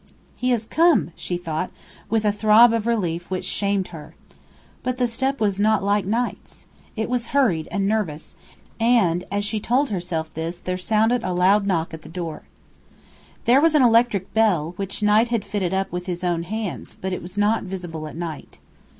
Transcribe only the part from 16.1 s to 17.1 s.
own hands,